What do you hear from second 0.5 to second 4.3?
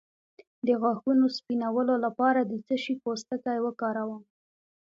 د غاښونو سپینولو لپاره د څه شي پوستکی وکاروم؟